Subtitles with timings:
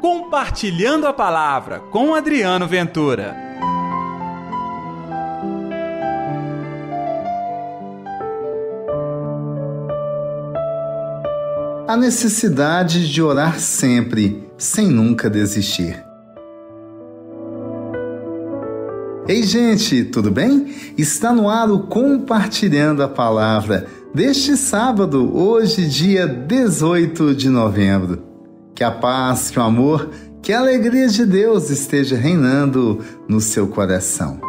[0.00, 3.36] Compartilhando a Palavra com Adriano Ventura.
[11.86, 16.02] A necessidade de orar sempre, sem nunca desistir.
[19.28, 20.74] Ei, gente, tudo bem?
[20.96, 28.29] Está no ar o Compartilhando a Palavra deste sábado, hoje, dia 18 de novembro.
[28.80, 30.08] Que a paz, que o amor,
[30.40, 34.40] que a alegria de Deus esteja reinando no seu coração.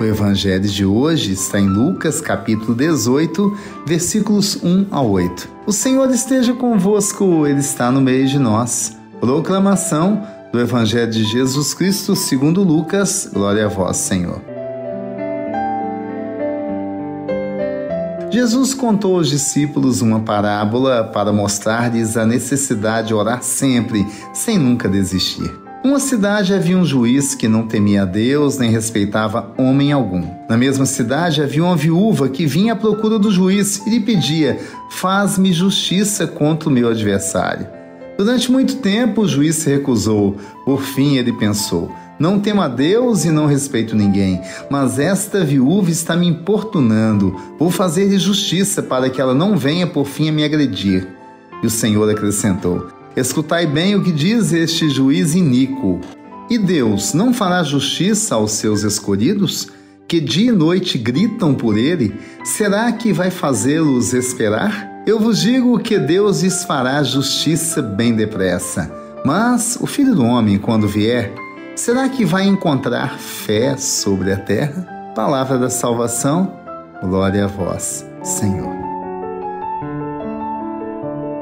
[0.00, 5.48] O evangelho de hoje está em Lucas, capítulo 18, versículos 1 a 8.
[5.68, 8.96] O Senhor esteja convosco, ele está no meio de nós.
[9.20, 13.30] Proclamação do evangelho de Jesus Cristo, segundo Lucas.
[13.32, 14.57] Glória a vós, Senhor.
[18.38, 24.88] Jesus contou aos discípulos uma parábola para mostrar-lhes a necessidade de orar sempre, sem nunca
[24.88, 25.50] desistir.
[25.84, 30.24] Numa cidade havia um juiz que não temia Deus nem respeitava homem algum.
[30.48, 34.60] Na mesma cidade havia uma viúva que vinha à procura do juiz e lhe pedia:
[34.88, 37.66] Faz-me justiça contra o meu adversário.
[38.16, 40.36] Durante muito tempo o juiz se recusou.
[40.64, 45.90] Por fim ele pensou: não temo a Deus e não respeito ninguém, mas esta viúva
[45.90, 47.34] está me importunando.
[47.58, 51.06] Vou fazer-lhe justiça para que ela não venha por fim a me agredir.
[51.62, 56.00] E o Senhor acrescentou: Escutai bem o que diz este juiz iníquo.
[56.50, 59.68] E Deus não fará justiça aos seus escolhidos,
[60.08, 62.14] que dia e noite gritam por ele?
[62.42, 65.02] Será que vai fazê-los esperar?
[65.06, 68.90] Eu vos digo que Deus lhes fará justiça bem depressa.
[69.24, 71.34] Mas o filho do homem, quando vier,
[71.78, 75.12] Será que vai encontrar fé sobre a terra?
[75.14, 76.52] Palavra da salvação,
[77.00, 78.74] glória a vós, Senhor.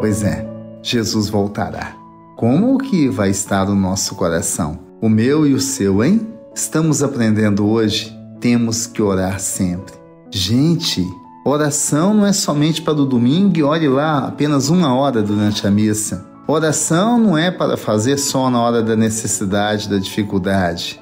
[0.00, 0.48] Pois é,
[0.82, 1.94] Jesus voltará.
[2.34, 4.78] Como que vai estar o nosso coração?
[5.02, 6.26] O meu e o seu, hein?
[6.54, 8.10] Estamos aprendendo hoje,
[8.40, 9.92] temos que orar sempre.
[10.30, 11.06] Gente,
[11.44, 15.70] oração não é somente para o domingo e ore lá apenas uma hora durante a
[15.70, 16.31] missa.
[16.46, 21.00] Oração não é para fazer só na hora da necessidade, da dificuldade.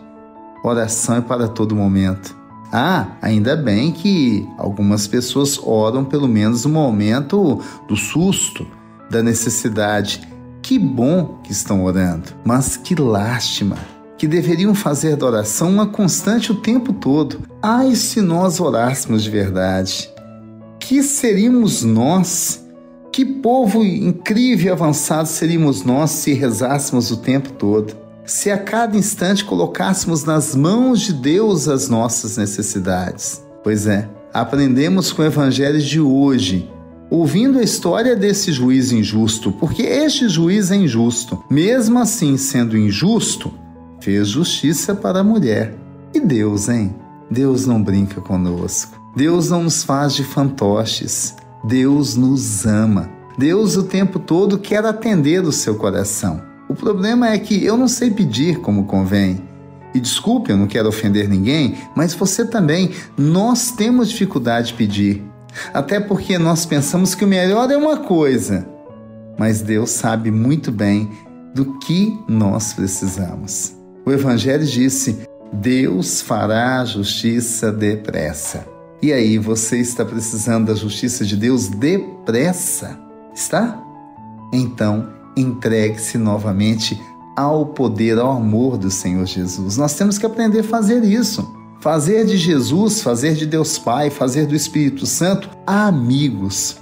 [0.62, 2.36] Oração é para todo momento.
[2.70, 8.66] Ah, ainda bem que algumas pessoas oram pelo menos no momento do susto,
[9.10, 10.20] da necessidade.
[10.62, 13.76] Que bom que estão orando, mas que lástima
[14.20, 17.40] que deveriam fazer da oração uma constante o tempo todo.
[17.62, 20.10] Ai, se nós orássemos de verdade.
[20.78, 22.62] Que seríamos nós
[23.12, 27.94] que povo incrível e avançado seríamos nós se rezássemos o tempo todo,
[28.24, 33.42] se a cada instante colocássemos nas mãos de Deus as nossas necessidades.
[33.64, 36.70] Pois é, aprendemos com o evangelho de hoje,
[37.10, 41.42] ouvindo a história desse juiz injusto, porque este juiz é injusto.
[41.50, 43.52] Mesmo assim, sendo injusto,
[44.00, 45.74] fez justiça para a mulher.
[46.14, 46.94] E Deus, hein?
[47.30, 48.98] Deus não brinca conosco.
[49.16, 51.34] Deus não nos faz de fantoches.
[51.64, 53.10] Deus nos ama.
[53.38, 56.42] Deus o tempo todo quer atender o seu coração.
[56.68, 59.42] O problema é que eu não sei pedir como convém.
[59.94, 65.24] E desculpe, eu não quero ofender ninguém, mas você também, nós temos dificuldade de pedir.
[65.74, 68.68] Até porque nós pensamos que o melhor é uma coisa,
[69.36, 71.10] mas Deus sabe muito bem
[71.54, 73.74] do que nós precisamos.
[74.06, 75.18] O Evangelho disse:
[75.52, 78.64] Deus fará justiça depressa.
[79.02, 83.00] E aí, você está precisando da justiça de Deus depressa?
[83.34, 83.82] Está?
[84.52, 87.00] Então, entregue-se novamente
[87.34, 89.78] ao poder, ao amor do Senhor Jesus.
[89.78, 91.50] Nós temos que aprender a fazer isso.
[91.80, 96.76] Fazer de Jesus, fazer de Deus Pai, fazer do Espírito Santo amigos,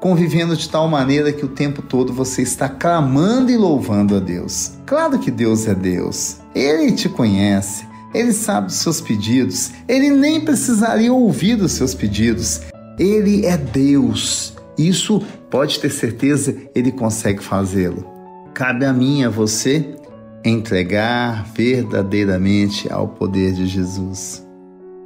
[0.00, 4.74] convivendo de tal maneira que o tempo todo você está clamando e louvando a Deus.
[4.86, 9.72] Claro que Deus é Deus, Ele te conhece, ele sabe dos seus pedidos.
[9.88, 12.62] Ele nem precisaria ouvir os seus pedidos.
[12.98, 14.54] Ele é Deus.
[14.78, 18.06] Isso pode ter certeza, ele consegue fazê-lo.
[18.54, 19.96] Cabe a mim, a você,
[20.44, 24.46] entregar verdadeiramente ao poder de Jesus.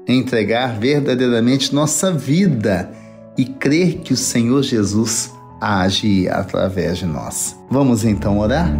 [0.07, 2.91] Entregar verdadeiramente nossa vida
[3.37, 7.57] e crer que o Senhor Jesus age através de nós.
[7.71, 8.71] Vamos então orar?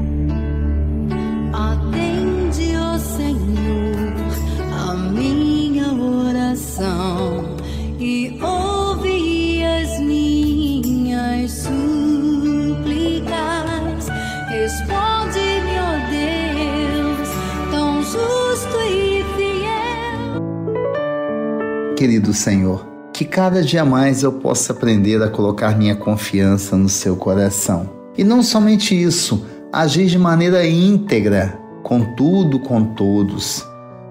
[22.01, 27.15] Querido Senhor, que cada dia mais eu possa aprender a colocar minha confiança no seu
[27.15, 27.91] coração.
[28.17, 33.63] E não somente isso, agir de maneira íntegra, com tudo, com todos,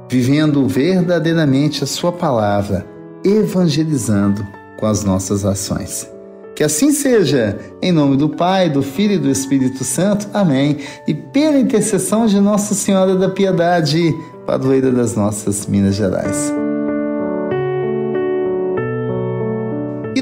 [0.08, 2.86] vivendo verdadeiramente a Sua palavra,
[3.26, 4.46] evangelizando
[4.78, 6.08] com as nossas ações.
[6.56, 10.28] Que assim seja, em nome do Pai, do Filho e do Espírito Santo.
[10.32, 10.78] Amém.
[11.08, 14.14] E pela intercessão de Nossa Senhora da Piedade,
[14.46, 16.54] padroeira das nossas Minas Gerais.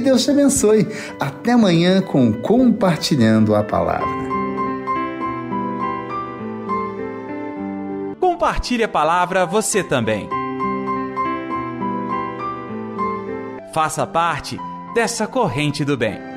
[0.08, 0.88] Deus te abençoe.
[1.20, 4.08] Até amanhã com Compartilhando a Palavra.
[8.18, 10.30] Compartilhe a palavra você também.
[13.74, 14.58] Faça parte
[14.96, 16.37] dessa corrente do bem.